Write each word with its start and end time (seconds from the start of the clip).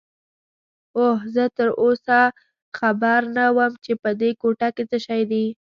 اوه، 0.97 1.15
زه 1.33 1.43
تراوسه 1.57 2.19
خبر 2.77 3.19
نه 3.37 3.45
وم 3.57 3.71
چې 3.83 3.93
په 4.01 4.09
دې 4.21 4.31
کوټه 4.41 4.69
کې 4.75 4.83
څه 4.89 4.97
شی 5.05 5.21
دي. 5.31 5.45